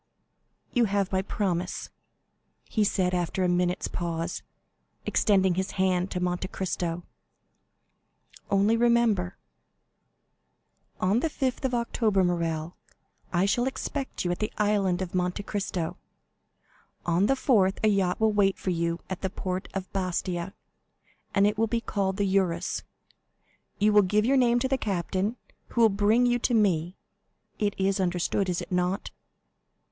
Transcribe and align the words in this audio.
"You 0.73 0.85
have 0.85 1.11
my 1.11 1.21
promise," 1.21 1.91
he 2.63 2.83
said, 2.83 3.13
after 3.13 3.43
a 3.43 3.47
minute's 3.47 3.87
pause, 3.87 4.41
extending 5.05 5.53
his 5.53 5.73
hand 5.77 6.09
to 6.09 6.19
Monte 6.19 6.47
Cristo. 6.47 7.03
"Only 8.49 8.75
remember——" 8.75 9.37
"On 10.99 11.19
the 11.19 11.29
5th 11.29 11.63
of 11.65 11.75
October, 11.75 12.23
Morrel, 12.23 12.75
I 13.31 13.45
shall 13.45 13.67
expect 13.67 14.25
you 14.25 14.31
at 14.31 14.39
the 14.39 14.51
Island 14.57 15.03
of 15.03 15.13
Monte 15.13 15.43
Cristo. 15.43 15.97
On 17.05 17.27
the 17.27 17.35
4th 17.35 17.77
a 17.83 17.87
yacht 17.87 18.19
will 18.19 18.33
wait 18.33 18.57
for 18.57 18.71
you 18.71 19.01
in 19.07 19.17
the 19.21 19.29
port 19.29 19.67
of 19.75 19.93
Bastia, 19.93 20.55
it 21.35 21.57
will 21.59 21.67
be 21.67 21.79
called 21.79 22.17
the 22.17 22.25
Eurus. 22.25 22.81
You 23.77 23.93
will 23.93 24.01
give 24.01 24.25
your 24.25 24.35
name 24.35 24.57
to 24.61 24.67
the 24.67 24.79
captain, 24.79 25.35
who 25.67 25.81
will 25.81 25.89
bring 25.89 26.25
you 26.25 26.39
to 26.39 26.55
me. 26.55 26.97
It 27.59 27.75
is 27.77 27.99
understood—is 27.99 28.63
it 28.63 28.71
not?" 28.71 29.11